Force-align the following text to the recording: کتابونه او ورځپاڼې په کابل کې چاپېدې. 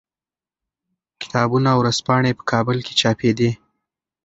کتابونه 1.21 1.67
او 1.73 1.79
ورځپاڼې 1.81 2.31
په 2.37 2.43
کابل 2.51 2.77
کې 2.85 2.93
چاپېدې. 2.99 3.49